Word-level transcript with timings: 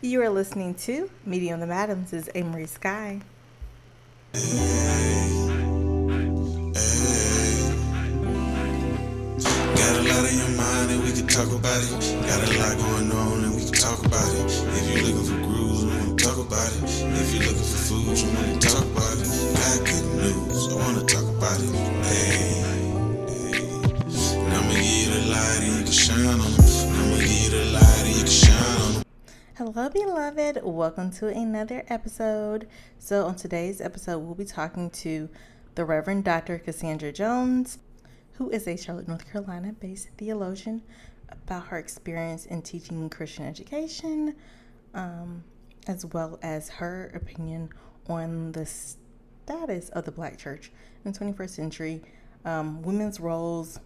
You 0.00 0.22
are 0.22 0.28
listening 0.30 0.74
to 0.86 1.10
on 1.50 1.58
the 1.58 1.66
Madams 1.66 2.12
is 2.12 2.30
Amory 2.36 2.68
Sky. 2.68 3.20
Got 4.32 4.40
a 9.96 10.02
lot 10.06 10.24
your 10.36 10.50
mind 10.56 10.90
and 10.92 11.02
we 11.02 11.10
can 11.10 11.26
talk 11.26 11.50
about 11.50 11.82
it. 11.82 11.90
Got 12.28 12.48
a 12.48 12.58
lot 12.60 12.78
going 12.78 13.10
on 13.10 13.42
and 13.42 13.56
we 13.56 13.64
can 13.64 13.72
talk 13.72 13.98
about 14.06 14.32
it. 14.36 14.44
If 14.46 14.88
you're 14.88 15.02
looking 15.02 15.24
for 15.24 15.42
grooves, 15.44 15.84
we 15.84 15.90
wanna 15.90 16.14
talk 16.14 16.38
about 16.38 16.72
it. 16.76 16.84
If 16.84 17.34
you're 17.34 17.42
looking 17.42 17.58
for 17.58 17.78
food, 17.90 18.06
we 18.06 18.22
wanna 18.36 18.60
talk 18.60 18.84
about 18.84 19.18
it. 19.18 19.57
Hello, 29.78 29.90
beloved. 29.90 30.58
Welcome 30.64 31.12
to 31.12 31.28
another 31.28 31.84
episode. 31.86 32.66
So, 32.98 33.26
on 33.26 33.36
today's 33.36 33.80
episode, 33.80 34.18
we'll 34.18 34.34
be 34.34 34.44
talking 34.44 34.90
to 34.90 35.28
the 35.76 35.84
Reverend 35.84 36.24
Dr. 36.24 36.58
Cassandra 36.58 37.12
Jones, 37.12 37.78
who 38.32 38.50
is 38.50 38.66
a 38.66 38.76
Charlotte, 38.76 39.06
North 39.06 39.30
Carolina 39.30 39.72
based 39.78 40.08
theologian, 40.18 40.82
about 41.28 41.68
her 41.68 41.78
experience 41.78 42.44
in 42.44 42.62
teaching 42.62 43.08
Christian 43.08 43.44
education, 43.44 44.34
um, 44.94 45.44
as 45.86 46.04
well 46.06 46.40
as 46.42 46.68
her 46.70 47.12
opinion 47.14 47.70
on 48.08 48.50
the 48.50 48.66
status 48.66 49.90
of 49.90 50.04
the 50.04 50.10
Black 50.10 50.38
church 50.38 50.72
in 51.04 51.12
the 51.12 51.16
21st 51.16 51.50
century, 51.50 52.02
um, 52.44 52.82
women's 52.82 53.20
roles, 53.20 53.78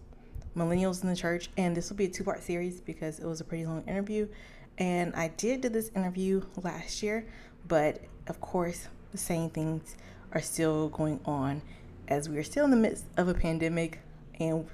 millennials 0.57 1.03
in 1.03 1.09
the 1.09 1.15
church. 1.15 1.51
And 1.55 1.77
this 1.77 1.91
will 1.91 1.97
be 1.97 2.05
a 2.05 2.09
two 2.09 2.23
part 2.23 2.41
series 2.41 2.81
because 2.81 3.19
it 3.19 3.27
was 3.27 3.41
a 3.41 3.43
pretty 3.43 3.67
long 3.67 3.83
interview. 3.87 4.27
And 4.77 5.15
I 5.15 5.29
did 5.29 5.61
do 5.61 5.69
this 5.69 5.89
interview 5.95 6.43
last 6.61 7.03
year, 7.03 7.27
but 7.67 8.01
of 8.27 8.41
course, 8.41 8.87
the 9.11 9.17
same 9.17 9.49
things 9.49 9.95
are 10.31 10.41
still 10.41 10.89
going 10.89 11.19
on 11.25 11.61
as 12.07 12.27
we 12.27 12.37
are 12.37 12.43
still 12.43 12.65
in 12.65 12.71
the 12.71 12.77
midst 12.77 13.05
of 13.17 13.27
a 13.27 13.33
pandemic 13.33 13.99
and 14.39 14.67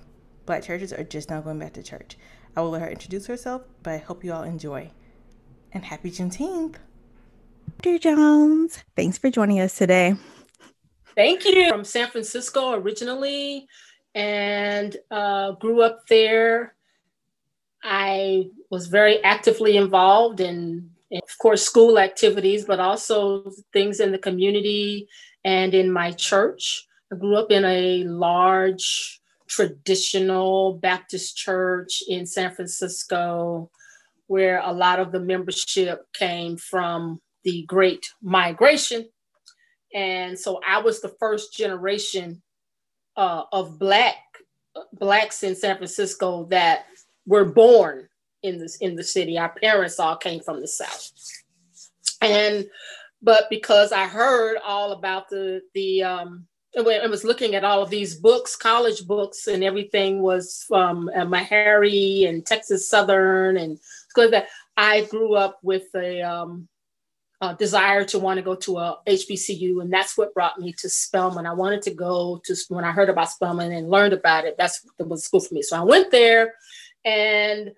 black 0.45 0.63
churches 0.63 0.93
are 0.93 1.03
just 1.03 1.29
now 1.29 1.41
going 1.41 1.59
back 1.59 1.73
to 1.73 1.83
church. 1.83 2.17
I 2.55 2.61
will 2.61 2.71
let 2.71 2.81
her 2.81 2.89
introduce 2.89 3.27
herself, 3.27 3.63
but 3.83 3.93
I 3.93 3.97
hope 3.97 4.23
you 4.23 4.33
all 4.33 4.43
enjoy. 4.43 4.91
And 5.71 5.85
happy 5.85 6.09
Juneteenth. 6.09 6.75
Dr. 7.81 7.99
Jones, 7.99 8.83
thanks 8.95 9.17
for 9.17 9.29
joining 9.29 9.59
us 9.59 9.77
today. 9.77 10.15
Thank 11.15 11.45
you. 11.45 11.69
From 11.69 11.83
San 11.83 12.09
Francisco 12.09 12.73
originally 12.73 13.67
and 14.15 14.97
uh, 15.11 15.51
grew 15.51 15.81
up 15.81 16.07
there. 16.07 16.75
I 17.83 18.49
was 18.69 18.87
very 18.87 19.23
actively 19.23 19.77
involved 19.77 20.39
in, 20.39 20.89
in, 21.11 21.21
of 21.23 21.37
course, 21.37 21.63
school 21.63 21.97
activities, 21.97 22.65
but 22.65 22.79
also 22.79 23.51
things 23.73 23.99
in 23.99 24.11
the 24.11 24.17
community 24.17 25.07
and 25.43 25.73
in 25.73 25.91
my 25.91 26.11
church. 26.11 26.85
I 27.11 27.15
grew 27.15 27.37
up 27.37 27.51
in 27.51 27.65
a 27.65 28.03
large 28.03 29.21
traditional 29.47 30.73
Baptist 30.73 31.35
church 31.35 32.03
in 32.07 32.25
San 32.25 32.53
Francisco, 32.53 33.71
where 34.27 34.61
a 34.63 34.71
lot 34.71 34.99
of 34.99 35.11
the 35.11 35.19
membership 35.19 36.05
came 36.13 36.57
from 36.57 37.19
the 37.43 37.63
Great 37.63 38.13
Migration. 38.21 39.09
And 39.93 40.37
so 40.37 40.59
I 40.67 40.81
was 40.81 41.01
the 41.01 41.15
first 41.19 41.53
generation 41.53 42.43
uh, 43.17 43.43
of 43.51 43.79
Black 43.79 44.17
Blacks 44.93 45.41
in 45.41 45.55
San 45.55 45.77
Francisco 45.77 46.45
that 46.51 46.85
were 47.29 47.45
born 47.45 48.09
in 48.43 48.57
this 48.57 48.77
in 48.77 48.95
the 48.95 49.03
city. 49.03 49.37
Our 49.37 49.49
parents 49.49 49.99
all 49.99 50.17
came 50.17 50.41
from 50.41 50.59
the 50.59 50.67
South. 50.67 51.11
And 52.21 52.67
but 53.21 53.45
because 53.49 53.91
I 53.91 54.07
heard 54.07 54.57
all 54.65 54.91
about 54.91 55.29
the 55.29 55.61
the 55.73 56.03
um, 56.03 56.47
I 56.77 57.07
was 57.07 57.23
looking 57.23 57.55
at 57.55 57.63
all 57.63 57.81
of 57.81 57.89
these 57.89 58.15
books, 58.15 58.55
college 58.55 59.07
books, 59.07 59.47
and 59.47 59.63
everything 59.63 60.21
was 60.21 60.63
from 60.67 61.09
uh, 61.15 61.25
Meharry 61.25 62.27
and 62.27 62.45
Texas 62.45 62.89
Southern 62.89 63.57
and 63.57 63.79
because 64.13 64.31
that. 64.31 64.47
I 64.79 65.01
grew 65.01 65.35
up 65.35 65.59
with 65.61 65.93
a, 65.93 66.21
um, 66.21 66.69
a, 67.41 67.53
desire 67.53 68.05
to 68.05 68.19
want 68.19 68.37
to 68.37 68.41
go 68.41 68.55
to 68.55 68.77
a 68.77 68.97
HBCU, 69.05 69.81
and 69.81 69.91
that's 69.91 70.17
what 70.17 70.33
brought 70.33 70.57
me 70.57 70.73
to 70.79 70.87
Spelman. 70.87 71.45
I 71.45 71.53
wanted 71.53 71.81
to 71.81 71.93
go 71.93 72.39
to 72.45 72.55
when 72.69 72.85
I 72.85 72.91
heard 72.93 73.09
about 73.09 73.29
Spelman 73.29 73.73
and 73.73 73.89
learned 73.89 74.13
about 74.13 74.45
it. 74.45 74.55
That's 74.57 74.87
that 74.97 75.09
was 75.09 75.25
school 75.25 75.41
for 75.41 75.53
me. 75.53 75.63
So 75.63 75.75
I 75.75 75.83
went 75.83 76.11
there, 76.11 76.53
and 77.05 77.71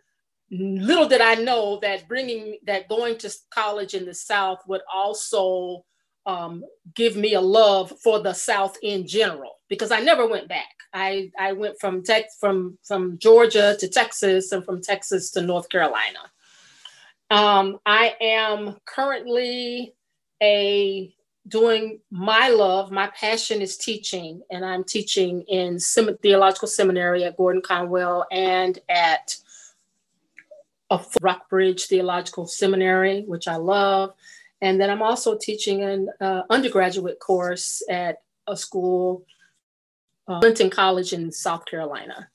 little 0.51 1.07
did 1.07 1.21
I 1.21 1.35
know 1.35 1.79
that 1.81 2.07
bringing 2.07 2.57
that 2.65 2.89
going 2.89 3.17
to 3.19 3.33
college 3.53 3.93
in 3.93 4.05
the 4.05 4.13
South 4.13 4.59
would 4.67 4.81
also 4.93 5.85
um, 6.25 6.63
give 6.93 7.15
me 7.15 7.33
a 7.33 7.41
love 7.41 7.93
for 8.03 8.19
the 8.19 8.33
South 8.33 8.77
in 8.83 9.07
general 9.07 9.59
because 9.69 9.91
I 9.91 10.01
never 10.01 10.27
went 10.27 10.47
back. 10.47 10.69
I, 10.93 11.31
I 11.39 11.53
went 11.53 11.79
from 11.79 12.03
tech 12.03 12.25
from 12.39 12.77
from 12.83 13.17
Georgia 13.17 13.75
to 13.79 13.87
Texas 13.87 14.51
and 14.51 14.63
from 14.63 14.81
Texas 14.81 15.31
to 15.31 15.41
North 15.41 15.69
Carolina. 15.69 16.19
Um, 17.29 17.79
I 17.85 18.15
am 18.19 18.77
currently 18.85 19.93
a 20.43 21.13
doing 21.47 21.99
my 22.11 22.49
love. 22.49 22.91
My 22.91 23.07
passion 23.07 23.61
is 23.61 23.77
teaching, 23.77 24.41
and 24.51 24.65
I'm 24.65 24.83
teaching 24.83 25.41
in 25.47 25.79
Sem- 25.79 26.17
theological 26.17 26.67
seminary 26.67 27.23
at 27.23 27.37
Gordon 27.37 27.61
Conwell 27.61 28.25
and 28.31 28.79
at 28.89 29.35
a 30.89 30.99
Rockbridge 31.21 31.85
Theological 31.85 32.47
Seminary, 32.47 33.23
which 33.23 33.47
I 33.47 33.55
love. 33.55 34.13
And 34.61 34.79
then 34.79 34.89
I'm 34.89 35.01
also 35.01 35.37
teaching 35.37 35.83
an 35.83 36.09
uh, 36.19 36.43
undergraduate 36.49 37.19
course 37.19 37.81
at 37.89 38.21
a 38.47 38.55
school, 38.55 39.25
uh, 40.27 40.39
Clinton 40.39 40.69
College 40.69 41.13
in 41.13 41.31
South 41.31 41.65
Carolina. 41.65 42.29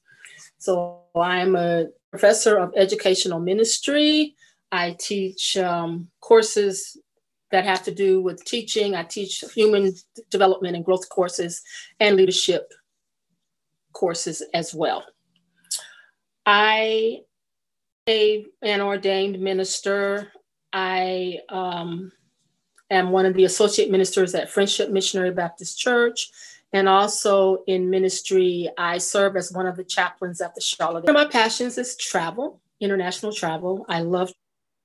So 0.59 1.03
I'm 1.15 1.55
a 1.55 1.87
professor 2.11 2.57
of 2.57 2.73
educational 2.77 3.39
ministry. 3.39 4.35
I 4.73 4.97
teach 4.99 5.57
um, 5.57 6.09
courses 6.21 6.97
that 7.51 7.65
have 7.65 7.83
to 7.85 7.95
do 7.95 8.21
with 8.21 8.45
teaching. 8.45 8.95
I 8.95 9.05
teach 9.05 9.45
human 9.55 9.93
development 10.31 10.77
and 10.77 10.85
growth 10.85 11.09
courses 11.09 11.63
and 12.01 12.17
leadership 12.17 12.73
courses 13.93 14.43
as 14.53 14.75
well. 14.75 15.05
I 16.45 17.21
a 18.09 18.47
an 18.63 18.81
ordained 18.81 19.41
minister. 19.41 20.33
I 20.73 21.39
um, 21.49 22.13
am 22.91 23.11
one 23.11 23.27
of 23.27 23.35
the 23.35 23.45
associate 23.45 23.91
ministers 23.91 24.35
at 24.35 24.51
Friendship 24.51 24.91
Missionary 24.91 25.33
Baptist 25.33 25.79
Church. 25.79 26.31
And 26.73 26.89
also 26.89 27.63
in 27.67 27.89
ministry, 27.89 28.69
I 28.77 28.99
serve 28.99 29.37
as 29.37 29.53
one 29.53 29.67
of 29.67 29.77
the 29.77 29.85
chaplains 29.85 30.41
at 30.41 30.55
the 30.55 30.61
Charlotte. 30.61 31.05
One 31.05 31.17
of 31.17 31.23
my 31.23 31.31
passions 31.31 31.79
is 31.79 31.97
travel, 31.97 32.61
international 32.81 33.33
travel. 33.33 33.87
I 33.89 34.01
love, 34.01 34.33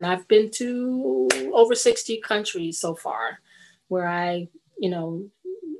and 0.02 0.12
I've 0.12 0.28
been 0.28 0.50
to 0.52 1.28
over 1.54 1.76
60 1.76 2.22
countries 2.22 2.80
so 2.80 2.96
far, 2.96 3.40
where 3.88 4.08
I, 4.08 4.48
you 4.80 4.90
know, 4.90 5.30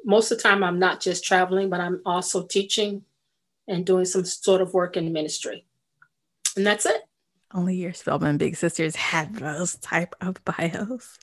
most 0.06 0.32
of 0.32 0.38
the 0.38 0.44
time 0.44 0.64
I'm 0.64 0.80
not 0.80 1.02
just 1.02 1.24
traveling, 1.24 1.70
but 1.70 1.80
I'm 1.80 2.02
also 2.06 2.46
teaching 2.46 3.04
and 3.68 3.86
doing 3.86 4.06
some 4.06 4.26
sort 4.26 4.62
of 4.62 4.74
work 4.74 4.96
in 4.96 5.12
ministry. 5.12 5.66
And 6.56 6.66
that's 6.66 6.86
it. 6.86 7.02
Only 7.54 7.76
your 7.76 7.94
Spelman 7.94 8.38
Big 8.38 8.56
Sisters 8.56 8.96
had 8.96 9.36
those 9.36 9.76
type 9.78 10.14
of 10.22 10.44
bios. 10.46 11.18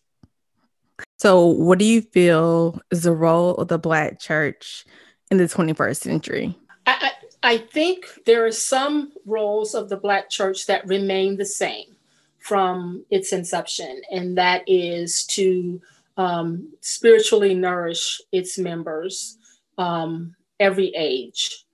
So, 1.19 1.47
what 1.47 1.79
do 1.79 1.85
you 1.85 2.03
feel 2.03 2.81
is 2.91 3.05
the 3.05 3.13
role 3.13 3.55
of 3.55 3.69
the 3.69 3.79
Black 3.79 4.19
church 4.19 4.85
in 5.31 5.37
the 5.37 5.45
21st 5.45 5.97
century? 5.97 6.59
I, 6.87 7.13
I, 7.43 7.55
I 7.55 7.59
think 7.59 8.07
there 8.27 8.45
are 8.45 8.53
some 8.53 9.13
roles 9.25 9.75
of 9.75 9.89
the 9.89 9.97
Black 9.97 10.29
church 10.29 10.67
that 10.67 10.87
remain 10.87 11.37
the 11.37 11.47
same 11.47 11.98
from 12.38 13.04
its 13.10 13.32
inception, 13.32 14.00
and 14.10 14.38
that 14.38 14.62
is 14.66 15.26
to 15.26 15.81
um, 16.17 16.73
spiritually 16.81 17.55
nourish 17.55 18.20
its 18.32 18.58
members 18.58 19.38
um, 19.79 20.35
every 20.58 20.93
age. 20.96 21.64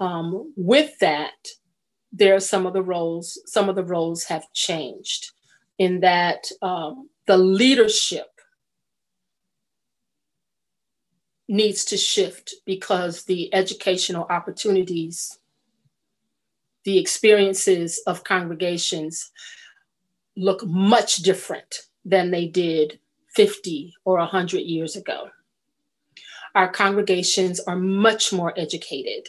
Um, 0.00 0.52
with 0.56 0.98
that, 0.98 1.48
there 2.12 2.34
are 2.34 2.40
some 2.40 2.66
of 2.66 2.72
the 2.72 2.82
roles, 2.82 3.38
some 3.46 3.68
of 3.68 3.76
the 3.76 3.84
roles 3.84 4.24
have 4.24 4.52
changed 4.52 5.30
in 5.78 6.00
that 6.00 6.50
um, 6.60 7.08
the 7.26 7.38
leadership 7.38 8.28
needs 11.48 11.84
to 11.84 11.96
shift 11.96 12.54
because 12.66 13.24
the 13.24 13.52
educational 13.54 14.26
opportunities, 14.30 15.38
the 16.84 16.98
experiences 16.98 18.00
of 18.06 18.24
congregations 18.24 19.30
look 20.36 20.64
much 20.66 21.16
different 21.16 21.80
than 22.04 22.30
they 22.30 22.46
did 22.46 22.98
50 23.34 23.94
or 24.04 24.18
100 24.18 24.58
years 24.58 24.96
ago. 24.96 25.28
Our 26.54 26.70
congregations 26.70 27.60
are 27.60 27.76
much 27.76 28.32
more 28.32 28.52
educated 28.58 29.28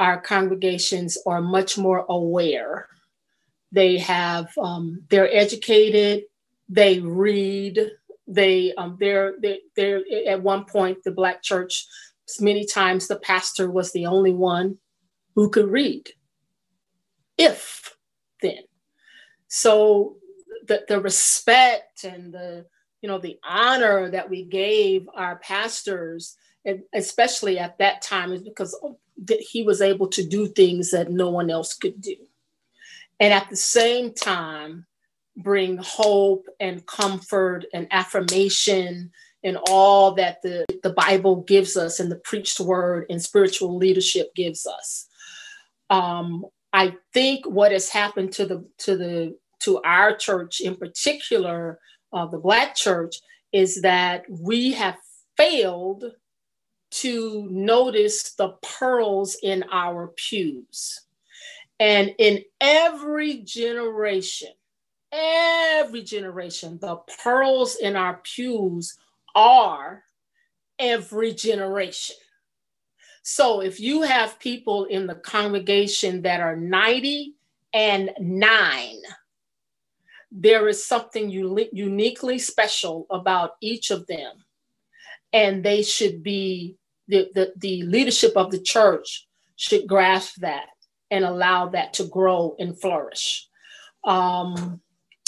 our 0.00 0.20
congregations 0.20 1.18
are 1.26 1.40
much 1.40 1.76
more 1.76 2.06
aware. 2.08 2.88
They 3.72 3.98
have, 3.98 4.50
um, 4.58 5.02
they're 5.10 5.32
educated, 5.32 6.24
they 6.68 7.00
read. 7.00 7.80
They 8.30 8.74
um, 8.74 8.98
they're 9.00 9.34
they 9.40 9.60
they're 9.74 10.02
at 10.26 10.42
one 10.42 10.66
point 10.66 11.02
the 11.02 11.10
black 11.10 11.42
church. 11.42 11.86
Many 12.40 12.66
times 12.66 13.08
the 13.08 13.16
pastor 13.16 13.70
was 13.70 13.92
the 13.92 14.04
only 14.04 14.34
one 14.34 14.76
who 15.34 15.48
could 15.48 15.70
read. 15.70 16.10
If 17.38 17.96
then, 18.42 18.64
so 19.48 20.16
the 20.66 20.84
the 20.88 21.00
respect 21.00 22.04
and 22.04 22.32
the 22.32 22.66
you 23.02 23.08
know 23.08 23.18
the 23.18 23.38
honor 23.48 24.10
that 24.10 24.28
we 24.28 24.44
gave 24.44 25.08
our 25.14 25.36
pastors 25.36 26.36
and 26.64 26.82
especially 26.92 27.58
at 27.58 27.78
that 27.78 28.02
time 28.02 28.32
is 28.32 28.42
because 28.42 28.76
he 29.40 29.62
was 29.62 29.80
able 29.80 30.08
to 30.08 30.26
do 30.26 30.46
things 30.48 30.90
that 30.90 31.10
no 31.10 31.30
one 31.30 31.50
else 31.50 31.74
could 31.74 32.00
do. 32.00 32.16
And 33.20 33.32
at 33.32 33.48
the 33.48 33.56
same 33.56 34.12
time 34.12 34.86
bring 35.36 35.78
hope 35.78 36.46
and 36.60 36.84
comfort 36.86 37.64
and 37.72 37.86
affirmation 37.90 39.10
and 39.44 39.56
all 39.68 40.12
that 40.12 40.42
the, 40.42 40.66
the 40.82 40.90
bible 40.90 41.42
gives 41.42 41.76
us 41.76 42.00
and 42.00 42.10
the 42.10 42.16
preached 42.16 42.58
word 42.58 43.06
and 43.08 43.22
spiritual 43.22 43.76
leadership 43.76 44.34
gives 44.34 44.66
us. 44.66 45.06
Um, 45.90 46.44
i 46.72 46.94
think 47.12 47.44
what 47.46 47.72
has 47.72 47.88
happened 47.88 48.32
to 48.32 48.46
the 48.46 48.64
to 48.78 48.96
the 48.96 49.36
to 49.60 49.80
our 49.82 50.16
church 50.16 50.60
in 50.60 50.76
particular 50.76 51.78
uh, 52.12 52.26
the 52.26 52.38
Black 52.38 52.74
church 52.74 53.16
is 53.52 53.82
that 53.82 54.24
we 54.28 54.72
have 54.72 54.96
failed 55.36 56.04
to 56.90 57.46
notice 57.50 58.34
the 58.34 58.50
pearls 58.62 59.36
in 59.42 59.64
our 59.70 60.08
pews. 60.08 61.02
And 61.80 62.14
in 62.18 62.42
every 62.60 63.42
generation, 63.42 64.48
every 65.12 66.02
generation, 66.02 66.78
the 66.80 66.96
pearls 67.22 67.76
in 67.76 67.94
our 67.94 68.20
pews 68.24 68.96
are 69.34 70.02
every 70.78 71.34
generation. 71.34 72.16
So 73.30 73.60
if 73.60 73.78
you 73.78 74.00
have 74.00 74.38
people 74.38 74.86
in 74.86 75.06
the 75.06 75.14
congregation 75.14 76.22
that 76.22 76.40
are 76.40 76.56
90 76.56 77.34
and 77.74 78.10
9, 78.18 78.96
there 80.32 80.66
is 80.66 80.82
something 80.82 81.28
uniquely 81.28 82.38
special 82.38 83.06
about 83.10 83.56
each 83.60 83.90
of 83.90 84.06
them. 84.06 84.32
And 85.34 85.62
they 85.62 85.82
should 85.82 86.22
be, 86.22 86.78
the, 87.06 87.28
the, 87.34 87.52
the 87.58 87.82
leadership 87.82 88.32
of 88.34 88.50
the 88.50 88.60
church 88.60 89.28
should 89.56 89.86
grasp 89.86 90.36
that 90.36 90.70
and 91.10 91.22
allow 91.22 91.68
that 91.68 91.92
to 91.94 92.04
grow 92.04 92.56
and 92.58 92.80
flourish. 92.80 93.46
Um, 94.04 94.80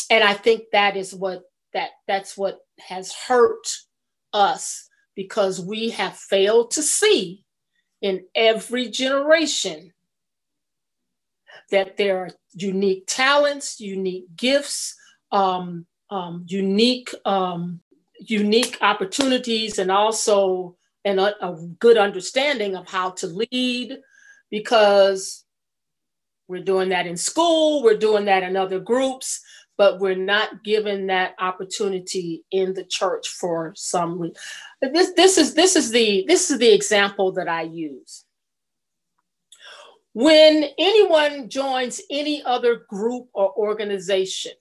and 0.09 0.25
I 0.25 0.33
think 0.33 0.63
that 0.73 0.97
is 0.97 1.15
what 1.15 1.43
that 1.75 1.91
that's 2.09 2.35
what 2.35 2.61
has 2.79 3.13
hurt 3.13 3.69
us 4.33 4.89
because 5.15 5.61
we 5.61 5.91
have 5.91 6.17
failed 6.17 6.71
to 6.71 6.83
see 6.83 7.45
in 8.03 8.25
every 8.35 8.89
generation 8.89 9.93
that 11.71 11.97
there 11.97 12.19
are 12.19 12.31
unique 12.53 13.05
talents, 13.07 13.81
unique 13.81 14.27
gifts, 14.37 14.97
um, 15.33 15.87
um, 16.11 16.45
unique 16.49 17.15
um, 17.25 17.81
unique 18.19 18.77
opportunities, 18.81 19.79
and 19.79 19.91
also 19.91 20.77
an, 21.05 21.19
a 21.19 21.57
good 21.79 21.97
understanding 21.97 22.77
of 22.77 22.89
how 22.89 23.11
to 23.11 23.27
lead, 23.27 23.99
because 24.51 25.45
we're 26.49 26.63
doing 26.63 26.89
that 26.91 27.07
in 27.07 27.17
school, 27.17 27.83
we're 27.83 27.97
doing 27.97 28.25
that 28.27 28.43
in 28.43 28.57
other 28.57 28.81
groups, 28.81 29.41
but 29.81 29.99
we're 29.99 30.15
not 30.15 30.63
given 30.63 31.07
that 31.07 31.35
opportunity 31.39 32.45
in 32.51 32.75
the 32.75 32.85
church 32.85 33.31
for 33.31 33.73
some 33.75 34.19
reason. 34.19 34.37
This 34.83 35.15
this 35.15 35.39
is 35.39 35.55
this 35.55 35.75
is 35.75 35.91
the 35.91 36.27
this 36.29 36.51
is 36.51 36.59
the 36.59 36.71
example 36.71 37.33
that 37.33 37.49
I 37.49 37.63
use 37.63 38.27
when 40.13 40.65
anyone 40.77 41.49
joins 41.49 42.03
any 42.11 42.43
other 42.43 42.85
group 42.89 43.29
or 43.33 43.57
organization 43.57 44.53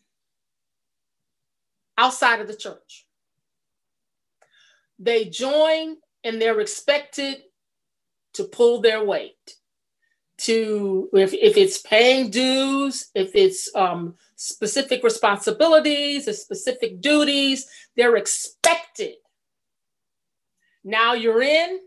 outside 1.97 2.39
of 2.39 2.47
the 2.47 2.55
church, 2.55 3.07
they 4.99 5.25
join 5.25 5.97
and 6.23 6.41
they're 6.41 6.61
expected 6.61 7.43
to 8.35 8.43
pull 8.45 8.79
their 8.79 9.03
weight. 9.03 9.35
To 10.43 11.09
if, 11.11 11.33
if 11.33 11.57
it's 11.57 11.79
paying 11.79 12.29
dues, 12.29 13.09
if 13.13 13.35
it's 13.35 13.69
um, 13.75 14.15
specific 14.39 15.03
responsibilities, 15.03 16.27
or 16.29 16.33
specific 16.33 17.01
duties, 17.01 17.67
they're 17.97 18.15
expected. 18.15 19.15
Now 20.85 21.13
you're 21.13 21.41
in, 21.41 21.79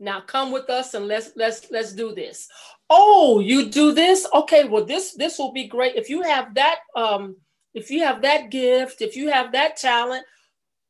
now 0.00 0.20
come 0.20 0.50
with 0.50 0.68
us 0.68 0.94
and 0.94 1.06
let's 1.06 1.30
let's 1.36 1.70
let's 1.70 1.92
do 1.92 2.12
this. 2.12 2.48
Oh 2.90 3.38
you 3.38 3.70
do 3.70 3.92
this? 3.92 4.26
Okay 4.34 4.64
well 4.64 4.84
this 4.84 5.14
this 5.14 5.38
will 5.38 5.52
be 5.52 5.68
great. 5.68 5.94
If 5.94 6.10
you 6.10 6.22
have 6.22 6.54
that 6.56 6.80
um 6.96 7.36
if 7.72 7.88
you 7.88 8.02
have 8.02 8.20
that 8.22 8.50
gift 8.50 9.00
if 9.00 9.14
you 9.14 9.30
have 9.30 9.52
that 9.52 9.76
talent 9.76 10.24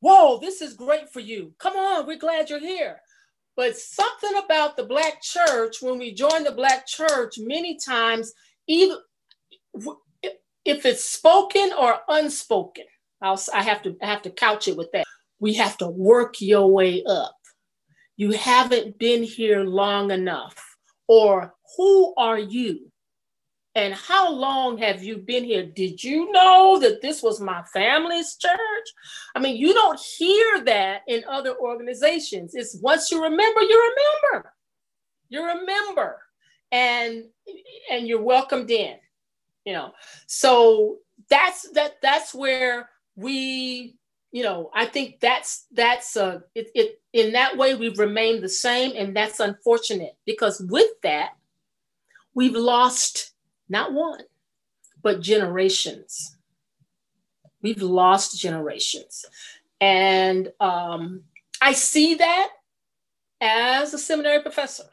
whoa 0.00 0.38
this 0.38 0.62
is 0.62 0.72
great 0.72 1.12
for 1.12 1.20
you. 1.20 1.52
Come 1.58 1.76
on 1.76 2.06
we're 2.06 2.16
glad 2.16 2.48
you're 2.48 2.58
here. 2.58 3.00
But 3.54 3.76
something 3.76 4.40
about 4.42 4.78
the 4.78 4.84
black 4.84 5.20
church 5.20 5.82
when 5.82 5.98
we 5.98 6.14
join 6.14 6.42
the 6.42 6.52
black 6.52 6.86
church 6.86 7.34
many 7.38 7.76
times 7.76 8.32
either 8.66 8.96
if 10.64 10.86
it's 10.86 11.04
spoken 11.04 11.70
or 11.78 11.98
unspoken 12.08 12.84
I'll, 13.20 13.40
i 13.54 13.62
have 13.62 13.82
to 13.82 13.96
I 14.02 14.06
have 14.06 14.22
to 14.22 14.30
couch 14.30 14.68
it 14.68 14.76
with 14.76 14.90
that 14.92 15.04
we 15.40 15.54
have 15.54 15.76
to 15.78 15.88
work 15.88 16.40
your 16.40 16.68
way 16.68 17.02
up 17.04 17.36
you 18.16 18.30
haven't 18.32 18.98
been 18.98 19.22
here 19.22 19.64
long 19.64 20.10
enough, 20.10 20.54
or 21.08 21.54
who 21.76 22.14
are 22.16 22.38
you? 22.38 22.90
And 23.74 23.94
how 23.94 24.30
long 24.30 24.76
have 24.78 25.02
you 25.02 25.16
been 25.16 25.44
here? 25.44 25.64
Did 25.64 26.04
you 26.04 26.30
know 26.30 26.78
that 26.80 27.00
this 27.00 27.22
was 27.22 27.40
my 27.40 27.64
family's 27.72 28.36
church? 28.36 28.88
I 29.34 29.40
mean, 29.40 29.56
you 29.56 29.72
don't 29.72 29.98
hear 29.98 30.62
that 30.64 31.00
in 31.08 31.24
other 31.28 31.56
organizations. 31.56 32.54
It's 32.54 32.78
once 32.82 33.10
you 33.10 33.22
remember, 33.22 33.62
you 33.62 33.92
remember. 34.30 34.52
You 35.30 35.44
remember. 35.44 36.20
And 36.70 37.24
and 37.90 38.06
you're 38.06 38.22
welcomed 38.22 38.70
in. 38.70 38.96
You 39.64 39.72
know. 39.74 39.92
So 40.26 40.98
that's 41.28 41.70
that 41.70 42.00
that's 42.02 42.34
where 42.34 42.88
we 43.16 43.96
you 44.32 44.42
know, 44.42 44.70
I 44.74 44.86
think 44.86 45.20
that's 45.20 45.66
that's 45.72 46.16
uh, 46.16 46.40
it, 46.54 46.70
it 46.74 47.00
in 47.12 47.32
that 47.32 47.58
way 47.58 47.74
we've 47.74 47.98
remained 47.98 48.42
the 48.42 48.48
same, 48.48 48.92
and 48.96 49.14
that's 49.14 49.40
unfortunate 49.40 50.16
because 50.24 50.58
with 50.68 50.90
that 51.02 51.34
we've 52.34 52.56
lost 52.56 53.32
not 53.68 53.92
one 53.92 54.20
but 55.02 55.20
generations. 55.20 56.36
We've 57.60 57.82
lost 57.82 58.40
generations, 58.40 59.26
and 59.80 60.50
um, 60.60 61.24
I 61.60 61.72
see 61.74 62.14
that 62.14 62.48
as 63.40 63.92
a 63.92 63.98
seminary 63.98 64.40
professor. 64.40 64.84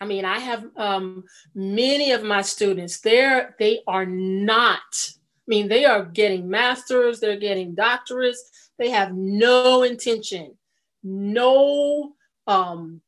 I 0.00 0.06
mean, 0.06 0.24
I 0.24 0.38
have 0.38 0.64
um, 0.76 1.24
many 1.54 2.12
of 2.12 2.22
my 2.22 2.42
students. 2.42 3.00
There, 3.00 3.56
they 3.58 3.80
are 3.86 4.06
not 4.06 5.12
I 5.48 5.50
mean, 5.50 5.68
they 5.68 5.86
are 5.86 6.04
getting 6.04 6.50
masters, 6.50 7.20
they're 7.20 7.38
getting 7.38 7.74
doctorates. 7.74 8.36
They 8.76 8.90
have 8.90 9.14
no 9.14 9.82
intention, 9.82 10.58
no, 11.02 12.12
um, 12.46 13.00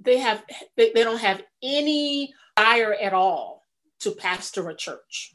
they 0.00 0.16
have, 0.16 0.42
they, 0.74 0.90
they 0.92 1.04
don't 1.04 1.20
have 1.20 1.42
any 1.62 2.32
desire 2.56 2.94
at 2.94 3.12
all 3.12 3.62
to 4.00 4.12
pastor 4.12 4.70
a 4.70 4.74
church 4.74 5.34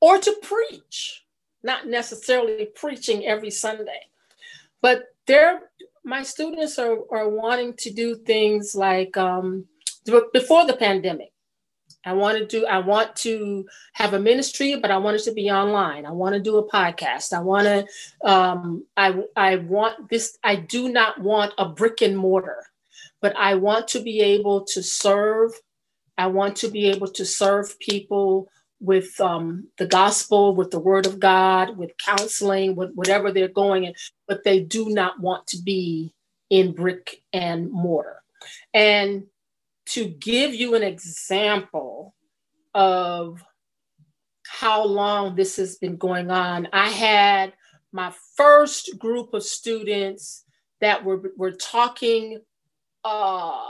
or 0.00 0.18
to 0.18 0.36
preach, 0.42 1.24
not 1.62 1.86
necessarily 1.86 2.66
preaching 2.74 3.24
every 3.24 3.50
Sunday, 3.50 4.00
but 4.82 5.04
they're, 5.26 5.70
my 6.04 6.22
students 6.22 6.78
are, 6.78 6.98
are 7.10 7.28
wanting 7.28 7.74
to 7.78 7.90
do 7.90 8.16
things 8.16 8.74
like 8.74 9.16
um, 9.16 9.66
before 10.32 10.66
the 10.66 10.76
pandemic 10.76 11.34
I 12.06 12.12
want 12.12 12.38
to 12.38 12.46
do, 12.46 12.66
I 12.66 12.78
want 12.78 13.16
to 13.16 13.66
have 13.94 14.12
a 14.12 14.20
ministry, 14.20 14.76
but 14.76 14.90
I 14.90 14.98
want 14.98 15.16
it 15.16 15.24
to 15.24 15.32
be 15.32 15.50
online. 15.50 16.04
I 16.04 16.10
want 16.10 16.34
to 16.34 16.40
do 16.40 16.58
a 16.58 16.68
podcast. 16.68 17.32
I 17.32 17.40
want 17.40 17.64
to, 17.64 18.30
um, 18.30 18.84
I, 18.96 19.22
I 19.36 19.56
want 19.56 20.10
this, 20.10 20.38
I 20.44 20.56
do 20.56 20.90
not 20.90 21.20
want 21.20 21.54
a 21.56 21.68
brick 21.68 22.02
and 22.02 22.16
mortar, 22.16 22.62
but 23.22 23.34
I 23.36 23.54
want 23.54 23.88
to 23.88 24.00
be 24.00 24.20
able 24.20 24.64
to 24.66 24.82
serve. 24.82 25.52
I 26.18 26.26
want 26.26 26.56
to 26.56 26.68
be 26.68 26.86
able 26.90 27.08
to 27.08 27.24
serve 27.24 27.78
people 27.80 28.48
with 28.84 29.20
um, 29.20 29.68
the 29.78 29.86
gospel, 29.86 30.54
with 30.54 30.70
the 30.70 30.78
word 30.78 31.06
of 31.06 31.18
God, 31.18 31.76
with 31.76 31.96
counseling, 31.98 32.76
with 32.76 32.92
whatever 32.94 33.32
they're 33.32 33.48
going 33.48 33.84
in, 33.84 33.94
but 34.28 34.44
they 34.44 34.60
do 34.60 34.90
not 34.90 35.20
want 35.20 35.46
to 35.48 35.62
be 35.62 36.14
in 36.50 36.72
brick 36.72 37.22
and 37.32 37.70
mortar. 37.70 38.22
And 38.72 39.24
to 39.86 40.06
give 40.06 40.54
you 40.54 40.74
an 40.74 40.82
example 40.82 42.14
of 42.74 43.42
how 44.46 44.84
long 44.84 45.34
this 45.34 45.56
has 45.56 45.76
been 45.76 45.96
going 45.96 46.30
on. 46.30 46.68
I 46.72 46.88
had 46.88 47.52
my 47.92 48.12
first 48.36 48.98
group 48.98 49.34
of 49.34 49.42
students 49.42 50.44
that 50.80 51.04
were, 51.04 51.32
were 51.36 51.52
talking 51.52 52.40
uh, 53.04 53.60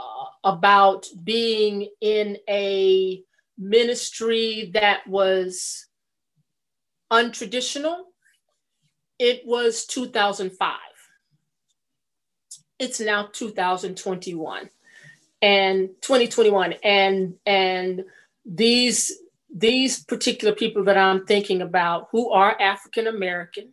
about 0.43 1.07
being 1.23 1.89
in 2.01 2.37
a 2.49 3.23
ministry 3.57 4.71
that 4.73 5.07
was 5.07 5.87
untraditional. 7.11 7.97
It 9.19 9.41
was 9.45 9.85
2005. 9.85 10.77
It's 12.79 12.99
now 12.99 13.29
2021 13.31 14.69
and 15.41 15.89
2021 16.01 16.73
and 16.83 17.35
and 17.45 18.03
these 18.45 19.11
these 19.53 20.03
particular 20.03 20.53
people 20.53 20.83
that 20.83 20.97
I'm 20.97 21.25
thinking 21.25 21.61
about 21.61 22.09
who 22.11 22.29
are 22.31 22.59
African 22.59 23.07
American, 23.07 23.71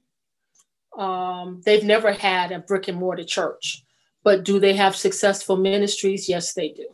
um, 0.97 1.61
they've 1.65 1.83
never 1.83 2.12
had 2.12 2.53
a 2.53 2.61
brick 2.61 2.87
and 2.87 2.99
mortar 2.99 3.25
church, 3.25 3.85
but 4.23 4.45
do 4.45 4.61
they 4.61 4.75
have 4.75 4.95
successful 4.95 5.57
ministries? 5.57 6.29
Yes, 6.29 6.53
they 6.55 6.69
do. 6.69 6.87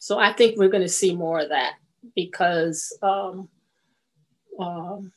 So 0.00 0.18
I 0.18 0.32
think 0.32 0.58
we're 0.58 0.70
going 0.70 0.82
to 0.82 0.88
see 0.88 1.14
more 1.14 1.40
of 1.40 1.50
that 1.50 1.74
because 2.16 2.96
um, 3.02 3.48
um, 4.58 5.12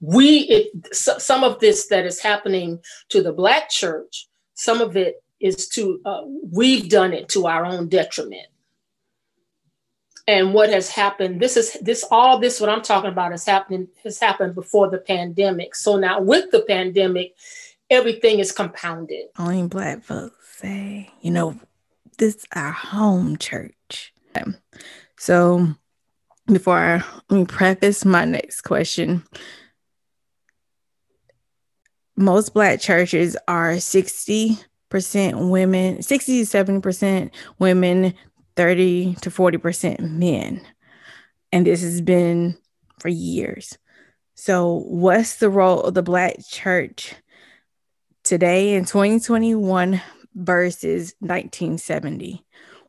we, 0.00 0.38
it, 0.40 0.94
so, 0.94 1.18
some 1.18 1.44
of 1.44 1.60
this 1.60 1.86
that 1.86 2.04
is 2.04 2.20
happening 2.20 2.80
to 3.10 3.22
the 3.22 3.32
Black 3.32 3.70
church, 3.70 4.28
some 4.54 4.80
of 4.80 4.96
it 4.96 5.22
is 5.40 5.68
to, 5.68 6.00
uh, 6.04 6.22
we've 6.50 6.88
done 6.88 7.12
it 7.12 7.28
to 7.30 7.46
our 7.46 7.64
own 7.64 7.88
detriment. 7.88 8.48
And 10.26 10.52
what 10.52 10.70
has 10.70 10.88
happened 10.88 11.40
this 11.40 11.56
is 11.56 11.74
this 11.82 12.02
all 12.10 12.38
this 12.38 12.58
what 12.58 12.70
i'm 12.70 12.80
talking 12.80 13.10
about 13.10 13.34
is 13.34 13.44
happening 13.44 13.88
has 14.04 14.18
happened 14.18 14.54
before 14.54 14.88
the 14.88 14.96
pandemic. 14.96 15.74
So 15.74 15.98
now 15.98 16.22
with 16.22 16.50
the 16.50 16.62
pandemic 16.62 17.34
everything 17.90 18.38
is 18.38 18.50
compounded. 18.50 19.26
Only 19.38 19.68
black 19.68 20.02
folks 20.02 20.34
say 20.60 21.10
you 21.20 21.30
know 21.30 21.60
this 22.16 22.46
our 22.54 22.72
home 22.72 23.36
church 23.36 23.74
so 25.16 25.66
before 26.46 26.76
I, 26.76 27.04
let 27.30 27.38
me 27.38 27.44
preface 27.46 28.04
my 28.04 28.24
next 28.24 28.62
question 28.62 29.24
most 32.16 32.54
black 32.54 32.80
churches 32.80 33.36
are 33.48 33.80
60 33.80 34.58
percent 34.88 35.38
women 35.38 36.00
60 36.02 36.40
to 36.40 36.46
70 36.46 36.80
percent 36.80 37.34
women 37.58 38.14
30 38.56 39.14
to 39.16 39.30
40% 39.30 40.00
men. 40.00 40.60
And 41.52 41.66
this 41.66 41.82
has 41.82 42.00
been 42.00 42.56
for 42.98 43.08
years. 43.08 43.78
So, 44.34 44.84
what's 44.86 45.36
the 45.36 45.50
role 45.50 45.82
of 45.82 45.94
the 45.94 46.02
Black 46.02 46.36
church 46.48 47.14
today 48.24 48.74
in 48.74 48.84
2021 48.84 50.00
versus 50.34 51.14
1970? 51.20 52.44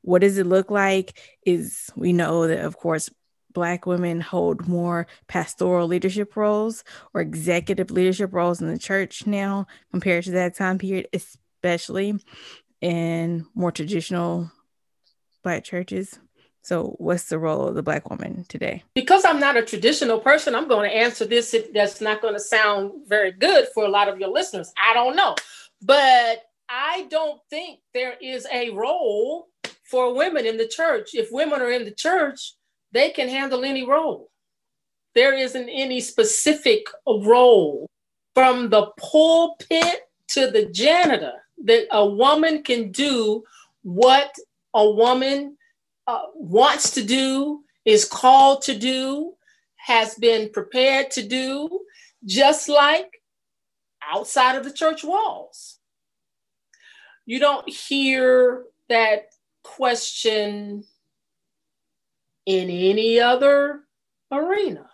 What 0.05 0.21
does 0.21 0.37
it 0.37 0.45
look 0.45 0.69
like? 0.69 1.19
Is 1.45 1.89
we 1.95 2.13
know 2.13 2.47
that, 2.47 2.59
of 2.59 2.77
course, 2.77 3.09
Black 3.53 3.85
women 3.85 4.19
hold 4.19 4.67
more 4.67 5.07
pastoral 5.27 5.87
leadership 5.87 6.35
roles 6.35 6.83
or 7.13 7.21
executive 7.21 7.89
leadership 7.89 8.33
roles 8.33 8.61
in 8.61 8.67
the 8.67 8.77
church 8.77 9.25
now 9.25 9.65
compared 9.91 10.25
to 10.25 10.31
that 10.31 10.55
time 10.55 10.77
period, 10.77 11.07
especially 11.13 12.19
in 12.81 13.47
more 13.55 13.71
traditional 13.71 14.51
black 15.41 15.63
churches. 15.63 16.19
So, 16.63 16.95
what's 16.97 17.29
the 17.29 17.39
role 17.39 17.67
of 17.67 17.75
the 17.75 17.83
black 17.83 18.09
woman 18.09 18.45
today? 18.49 18.83
Because 18.93 19.23
I'm 19.23 19.39
not 19.39 19.55
a 19.55 19.61
traditional 19.63 20.19
person, 20.19 20.53
I'm 20.53 20.67
going 20.67 20.89
to 20.89 20.95
answer 20.95 21.23
this. 21.25 21.55
That's 21.73 22.01
not 22.01 22.21
going 22.21 22.33
to 22.33 22.39
sound 22.39 23.07
very 23.07 23.31
good 23.31 23.67
for 23.73 23.85
a 23.85 23.89
lot 23.89 24.09
of 24.09 24.19
your 24.19 24.29
listeners. 24.29 24.73
I 24.77 24.93
don't 24.93 25.15
know. 25.15 25.35
But 25.81 26.43
I 26.67 27.07
don't 27.09 27.39
think 27.49 27.79
there 27.93 28.15
is 28.21 28.47
a 28.51 28.71
role 28.71 29.47
for 29.89 30.13
women 30.13 30.45
in 30.45 30.57
the 30.57 30.67
church. 30.67 31.11
If 31.13 31.29
women 31.31 31.61
are 31.61 31.71
in 31.71 31.85
the 31.85 31.91
church, 31.91 32.53
they 32.91 33.09
can 33.09 33.29
handle 33.29 33.63
any 33.63 33.85
role. 33.85 34.31
There 35.13 35.33
isn't 35.33 35.69
any 35.69 36.01
specific 36.01 36.87
role 37.07 37.87
from 38.33 38.69
the 38.69 38.87
pulpit 38.97 40.01
to 40.29 40.51
the 40.51 40.65
janitor 40.65 41.33
that 41.63 41.87
a 41.91 42.05
woman 42.05 42.63
can 42.63 42.91
do 42.91 43.43
what 43.83 44.35
a 44.73 44.89
woman 44.89 45.57
uh, 46.07 46.23
wants 46.35 46.91
to 46.91 47.03
do, 47.03 47.63
is 47.85 48.05
called 48.05 48.61
to 48.63 48.77
do, 48.77 49.33
has 49.75 50.15
been 50.15 50.49
prepared 50.49 51.11
to 51.11 51.25
do, 51.25 51.79
just 52.25 52.67
like 52.67 53.21
outside 54.03 54.55
of 54.55 54.63
the 54.63 54.73
church 54.73 55.03
walls. 55.03 55.79
You 57.25 57.39
don't 57.39 57.67
hear 57.69 58.65
that 58.89 59.27
question 59.65 60.83
in 62.45 62.69
any 62.69 63.19
other 63.19 63.81
arena. 64.31 64.89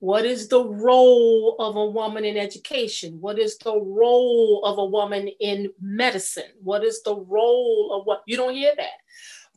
What 0.00 0.24
is 0.24 0.46
the 0.46 0.64
role 0.64 1.56
of 1.58 1.74
a 1.74 1.86
woman 1.86 2.24
in 2.24 2.36
education? 2.36 3.20
What 3.20 3.38
is 3.38 3.58
the 3.58 3.76
role 3.76 4.62
of 4.64 4.78
a 4.78 4.84
woman 4.84 5.28
in 5.40 5.72
medicine? 5.80 6.52
What 6.62 6.84
is 6.84 7.02
the 7.02 7.16
role 7.16 7.98
of 7.98 8.06
what? 8.06 8.22
You 8.26 8.36
don't 8.36 8.54
hear 8.54 8.74
that. 8.76 8.98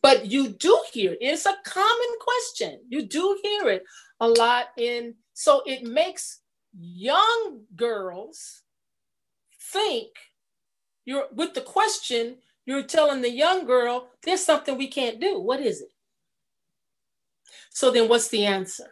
But 0.01 0.25
you 0.25 0.49
do 0.49 0.79
hear 0.91 1.11
it. 1.11 1.19
It's 1.21 1.45
a 1.45 1.57
common 1.63 2.15
question. 2.19 2.79
You 2.89 3.03
do 3.03 3.37
hear 3.43 3.69
it 3.69 3.83
a 4.19 4.27
lot 4.27 4.69
in, 4.77 5.13
so 5.33 5.61
it 5.67 5.83
makes 5.83 6.39
young 6.79 7.61
girls 7.75 8.63
think 9.71 10.07
you're 11.05 11.27
with 11.33 11.53
the 11.53 11.61
question, 11.61 12.37
you're 12.65 12.83
telling 12.83 13.21
the 13.21 13.31
young 13.31 13.65
girl, 13.65 14.09
there's 14.23 14.45
something 14.45 14.77
we 14.77 14.87
can't 14.87 15.19
do. 15.19 15.39
What 15.39 15.61
is 15.61 15.81
it? 15.81 15.91
So 17.71 17.91
then 17.91 18.09
what's 18.09 18.27
the 18.29 18.45
answer? 18.45 18.91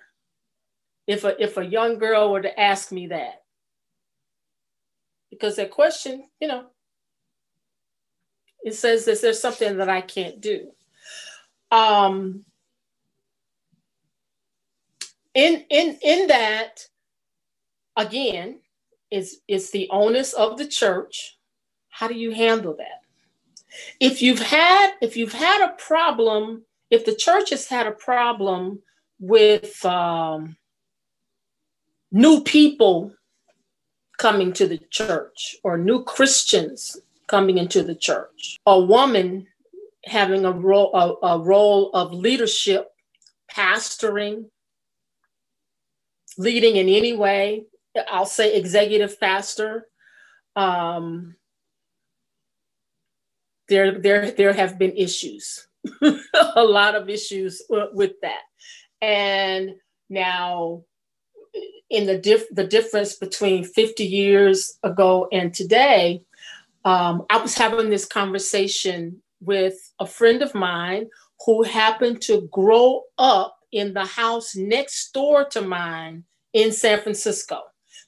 if 1.09 1.23
a, 1.23 1.41
if 1.41 1.57
a 1.57 1.65
young 1.65 1.97
girl 1.97 2.31
were 2.31 2.43
to 2.43 2.59
ask 2.59 2.91
me 2.91 3.07
that. 3.07 3.41
Because 5.31 5.55
that 5.55 5.71
question, 5.71 6.23
you 6.39 6.47
know, 6.47 6.67
it 8.63 8.75
says 8.75 9.07
is 9.07 9.19
there 9.19 9.33
something 9.33 9.77
that 9.77 9.89
I 9.89 10.01
can't 10.01 10.39
do. 10.39 10.69
Um, 11.71 12.45
in 15.33 15.65
in 15.71 15.97
in 16.03 16.27
that, 16.27 16.85
again, 17.97 18.59
is 19.09 19.39
is 19.47 19.71
the 19.71 19.88
onus 19.89 20.33
of 20.33 20.59
the 20.59 20.67
church. 20.67 21.39
How 21.89 22.07
do 22.07 22.13
you 22.13 22.31
handle 22.31 22.75
that? 22.77 23.01
If 23.99 24.21
you've 24.21 24.41
had 24.41 24.93
if 25.01 25.15
you've 25.15 25.33
had 25.33 25.67
a 25.67 25.73
problem, 25.73 26.63
if 26.89 27.05
the 27.05 27.15
church 27.15 27.51
has 27.51 27.67
had 27.67 27.88
a 27.88 27.91
problem 27.91 28.81
with 29.19 29.83
um, 29.85 30.57
new 32.11 32.41
people 32.41 33.13
coming 34.17 34.53
to 34.53 34.67
the 34.67 34.79
church 34.89 35.55
or 35.63 35.77
new 35.77 36.03
Christians 36.03 36.97
coming 37.27 37.57
into 37.57 37.83
the 37.83 37.95
church. 37.95 38.57
A 38.65 38.79
woman 38.79 39.47
having 40.05 40.45
a 40.45 40.51
role, 40.51 40.91
a, 40.93 41.27
a 41.27 41.39
role 41.39 41.91
of 41.93 42.11
leadership, 42.11 42.89
pastoring, 43.51 44.45
leading 46.38 46.75
in 46.75 46.89
any 46.89 47.13
way. 47.13 47.65
I'll 48.09 48.25
say 48.25 48.55
executive 48.55 49.19
pastor. 49.19 49.88
Um, 50.55 51.35
there, 53.69 53.99
there, 53.99 54.31
there 54.31 54.53
have 54.53 54.77
been 54.77 54.95
issues, 54.95 55.67
a 56.01 56.63
lot 56.63 56.95
of 56.95 57.09
issues 57.09 57.61
with 57.69 58.13
that. 58.21 58.41
And 59.01 59.75
now 60.09 60.83
in 61.89 62.05
the, 62.05 62.17
dif- 62.17 62.49
the 62.51 62.65
difference 62.65 63.15
between 63.15 63.63
50 63.63 64.03
years 64.03 64.77
ago 64.83 65.27
and 65.31 65.53
today, 65.53 66.23
um, 66.85 67.25
I 67.29 67.38
was 67.38 67.55
having 67.55 67.89
this 67.89 68.05
conversation 68.05 69.21
with 69.41 69.75
a 69.99 70.05
friend 70.05 70.41
of 70.41 70.53
mine 70.53 71.07
who 71.45 71.63
happened 71.63 72.21
to 72.23 72.47
grow 72.51 73.03
up 73.17 73.57
in 73.71 73.93
the 73.93 74.05
house 74.05 74.55
next 74.55 75.13
door 75.13 75.45
to 75.45 75.61
mine 75.61 76.23
in 76.53 76.71
San 76.71 76.99
Francisco. 77.01 77.61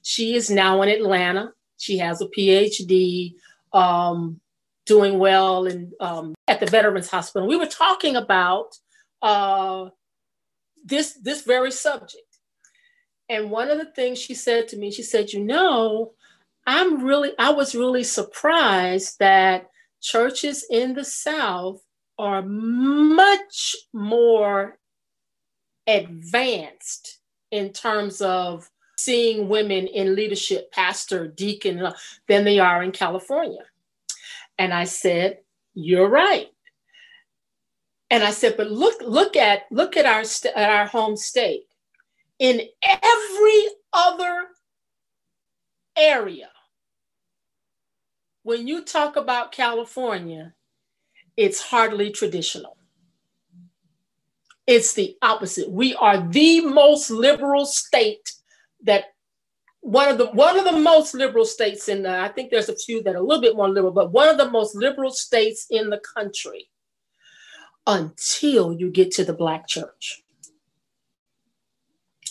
She 0.03 0.35
is 0.35 0.49
now 0.49 0.81
in 0.81 0.89
Atlanta. 0.89 1.53
She 1.77 1.97
has 1.99 2.21
a 2.21 2.27
PhD, 2.27 3.35
um, 3.73 4.40
doing 4.85 5.19
well 5.19 5.65
in, 5.65 5.91
um, 5.99 6.33
at 6.47 6.59
the 6.59 6.65
Veterans 6.65 7.09
Hospital. 7.09 7.47
We 7.47 7.57
were 7.57 7.65
talking 7.65 8.15
about 8.15 8.77
uh, 9.21 9.89
this, 10.83 11.13
this 11.21 11.43
very 11.43 11.71
subject. 11.71 12.23
And 13.29 13.49
one 13.49 13.69
of 13.69 13.77
the 13.77 13.91
things 13.93 14.19
she 14.19 14.33
said 14.33 14.67
to 14.69 14.77
me, 14.77 14.91
she 14.91 15.03
said, 15.03 15.31
You 15.31 15.43
know, 15.43 16.13
I'm 16.67 17.03
really, 17.03 17.31
I 17.39 17.51
was 17.51 17.75
really 17.75 18.03
surprised 18.03 19.17
that 19.19 19.69
churches 20.01 20.65
in 20.69 20.93
the 20.93 21.05
South 21.05 21.81
are 22.19 22.41
much 22.41 23.75
more 23.93 24.77
advanced 25.87 27.19
in 27.51 27.71
terms 27.71 28.21
of 28.21 28.69
seeing 28.97 29.49
women 29.49 29.87
in 29.87 30.15
leadership, 30.15 30.71
pastor, 30.71 31.27
deacon, 31.27 31.87
than 32.27 32.43
they 32.43 32.59
are 32.59 32.83
in 32.83 32.91
California. 32.91 33.63
And 34.61 34.75
I 34.75 34.83
said, 34.83 35.39
You're 35.73 36.07
right. 36.07 36.47
And 38.11 38.23
I 38.23 38.29
said, 38.29 38.57
but 38.57 38.69
look, 38.69 39.01
look 39.01 39.35
at 39.35 39.63
look 39.71 39.95
at 39.97 40.05
our 40.05 40.23
st- 40.25 40.53
at 40.55 40.69
our 40.69 40.85
home 40.85 41.15
state. 41.15 41.63
In 42.37 42.61
every 42.83 43.67
other 43.93 44.47
area, 45.97 46.49
when 48.43 48.67
you 48.67 48.83
talk 48.83 49.15
about 49.15 49.53
California, 49.53 50.53
it's 51.37 51.61
hardly 51.61 52.11
traditional. 52.11 52.77
It's 54.67 54.93
the 54.93 55.15
opposite. 55.21 55.71
We 55.71 55.95
are 55.95 56.27
the 56.29 56.61
most 56.61 57.09
liberal 57.09 57.65
state 57.65 58.29
that 58.83 59.05
one 59.81 60.09
of 60.09 60.17
the 60.19 60.27
one 60.27 60.57
of 60.57 60.65
the 60.65 60.79
most 60.79 61.13
liberal 61.13 61.45
states 61.45 61.89
in 61.89 62.03
the, 62.03 62.19
I 62.19 62.29
think 62.29 62.51
there's 62.51 62.69
a 62.69 62.75
few 62.75 63.01
that 63.03 63.15
are 63.15 63.19
a 63.19 63.23
little 63.23 63.41
bit 63.41 63.55
more 63.55 63.67
liberal, 63.67 63.91
but 63.91 64.11
one 64.11 64.29
of 64.29 64.37
the 64.37 64.49
most 64.49 64.75
liberal 64.75 65.11
states 65.11 65.65
in 65.69 65.89
the 65.89 65.99
country 66.15 66.69
until 67.87 68.73
you 68.73 68.91
get 68.91 69.11
to 69.11 69.25
the 69.25 69.33
black 69.33 69.67
church. 69.67 70.21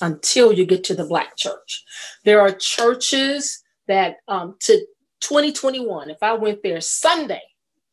Until 0.01 0.53
you 0.53 0.65
get 0.65 0.85
to 0.85 0.95
the 0.95 1.05
black 1.05 1.37
church. 1.37 1.85
There 2.25 2.41
are 2.41 2.53
churches 2.53 3.63
that 3.89 4.19
um, 4.29 4.57
to 4.61 4.79
2021, 5.21 6.09
if 6.09 6.23
I 6.23 6.33
went 6.35 6.63
there 6.63 6.81
Sunday 6.81 7.43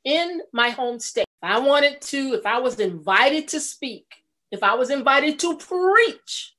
in 0.06 0.42
my 0.54 0.70
home 0.70 1.00
state, 1.00 1.26
if 1.42 1.50
I 1.50 1.60
wanted 1.60 2.00
to, 2.02 2.36
if 2.36 2.46
I 2.46 2.60
was 2.60 2.80
invited 2.80 3.48
to 3.50 3.60
speak, 3.60 4.06
if 4.52 4.64
I 4.64 4.76
was 4.76 4.92
invited 4.92 5.40
to 5.40 5.58
preach, 5.58 6.54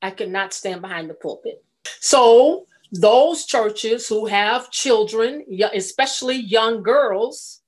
I 0.00 0.10
could 0.10 0.30
not 0.30 0.54
stand 0.54 0.80
behind 0.80 1.10
the 1.10 1.14
pulpit. 1.14 1.62
So, 2.00 2.66
those 2.92 3.44
churches 3.44 4.06
who 4.06 4.26
have 4.26 4.70
children, 4.70 5.44
especially 5.74 6.36
young 6.36 6.82
girls, 6.82 7.60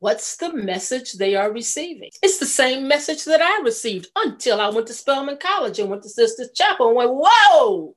what's 0.00 0.36
the 0.36 0.52
message 0.52 1.14
they 1.14 1.34
are 1.34 1.52
receiving? 1.52 2.10
It's 2.22 2.38
the 2.38 2.46
same 2.46 2.86
message 2.86 3.24
that 3.24 3.40
I 3.40 3.62
received 3.62 4.08
until 4.16 4.60
I 4.60 4.68
went 4.68 4.86
to 4.88 4.92
Spelman 4.92 5.38
College 5.38 5.78
and 5.78 5.88
went 5.88 6.02
to 6.02 6.08
Sisters 6.08 6.50
Chapel 6.54 6.88
and 6.88 6.96
went, 6.96 7.10
whoa, 7.14 7.94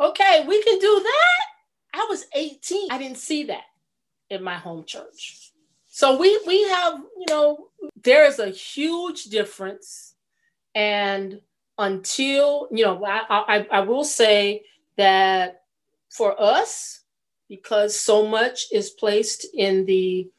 okay, 0.00 0.44
we 0.46 0.62
can 0.62 0.78
do 0.78 1.00
that. 1.02 2.00
I 2.00 2.06
was 2.08 2.26
18. 2.34 2.88
I 2.90 2.98
didn't 2.98 3.18
see 3.18 3.44
that 3.44 3.64
in 4.30 4.42
my 4.42 4.54
home 4.54 4.84
church. 4.86 5.52
So 5.88 6.16
we 6.16 6.40
we 6.46 6.62
have, 6.68 6.94
you 6.94 7.26
know, 7.28 7.68
there 8.04 8.24
is 8.24 8.38
a 8.38 8.50
huge 8.50 9.24
difference. 9.24 10.14
And 10.74 11.40
until, 11.78 12.68
you 12.70 12.84
know, 12.84 13.04
I, 13.04 13.22
I, 13.30 13.66
I 13.70 13.80
will 13.80 14.04
say 14.04 14.62
that 14.98 15.62
for 16.10 16.40
us, 16.40 17.00
because 17.48 17.98
so 17.98 18.26
much 18.26 18.66
is 18.70 18.90
placed 18.90 19.46
in 19.54 19.86
the 19.86 20.30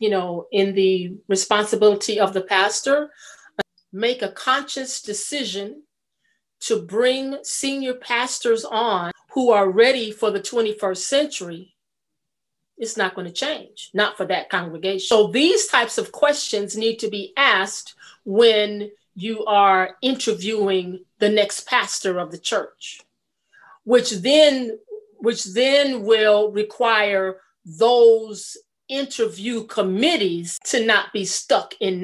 you 0.00 0.08
know, 0.08 0.46
in 0.50 0.74
the 0.74 1.14
responsibility 1.28 2.18
of 2.18 2.32
the 2.32 2.40
pastor, 2.40 3.10
make 3.92 4.22
a 4.22 4.32
conscious 4.32 5.02
decision 5.02 5.82
to 6.60 6.82
bring 6.82 7.36
senior 7.42 7.94
pastors 7.94 8.64
on 8.64 9.12
who 9.32 9.50
are 9.50 9.70
ready 9.70 10.10
for 10.10 10.30
the 10.30 10.40
21st 10.40 10.96
century, 10.96 11.74
it's 12.76 12.96
not 12.96 13.14
going 13.14 13.26
to 13.26 13.32
change, 13.32 13.90
not 13.94 14.16
for 14.16 14.24
that 14.26 14.48
congregation. 14.48 15.06
So 15.06 15.26
these 15.28 15.66
types 15.66 15.98
of 15.98 16.12
questions 16.12 16.76
need 16.76 16.98
to 17.00 17.08
be 17.08 17.32
asked 17.36 17.94
when 18.24 18.90
you 19.14 19.44
are 19.44 19.96
interviewing 20.02 21.04
the 21.18 21.28
next 21.28 21.66
pastor 21.66 22.18
of 22.18 22.30
the 22.30 22.38
church, 22.38 23.02
which 23.84 24.10
then 24.10 24.78
which 25.18 25.44
then 25.44 26.02
will 26.04 26.50
require 26.50 27.36
those 27.64 28.56
interview 28.88 29.64
committees 29.66 30.58
to 30.64 30.84
not 30.84 31.12
be 31.12 31.24
stuck 31.24 31.74
in. 31.80 32.02